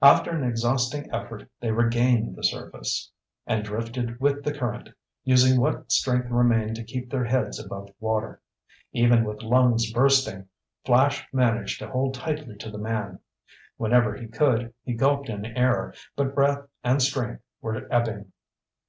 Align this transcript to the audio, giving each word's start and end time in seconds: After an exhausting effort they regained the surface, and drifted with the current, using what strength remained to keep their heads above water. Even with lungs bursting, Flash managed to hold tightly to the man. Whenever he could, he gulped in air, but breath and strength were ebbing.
After 0.00 0.30
an 0.30 0.44
exhausting 0.44 1.10
effort 1.12 1.48
they 1.58 1.72
regained 1.72 2.36
the 2.36 2.44
surface, 2.44 3.10
and 3.48 3.64
drifted 3.64 4.20
with 4.20 4.44
the 4.44 4.54
current, 4.56 4.90
using 5.24 5.60
what 5.60 5.90
strength 5.90 6.30
remained 6.30 6.76
to 6.76 6.84
keep 6.84 7.10
their 7.10 7.24
heads 7.24 7.58
above 7.58 7.92
water. 7.98 8.40
Even 8.92 9.24
with 9.24 9.42
lungs 9.42 9.92
bursting, 9.92 10.46
Flash 10.84 11.26
managed 11.32 11.80
to 11.80 11.88
hold 11.88 12.14
tightly 12.14 12.54
to 12.58 12.70
the 12.70 12.78
man. 12.78 13.18
Whenever 13.76 14.14
he 14.14 14.28
could, 14.28 14.72
he 14.84 14.94
gulped 14.94 15.28
in 15.28 15.44
air, 15.44 15.92
but 16.14 16.32
breath 16.36 16.68
and 16.84 17.02
strength 17.02 17.42
were 17.60 17.92
ebbing. 17.92 18.30